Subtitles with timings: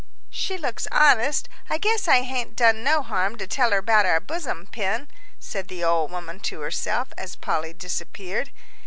[0.31, 4.19] "She looks honest; I guess I hain't done no harm to tell her about our
[4.19, 5.07] buzzom pin,"
[5.39, 8.49] said the old woman to herself as Polly disappeared.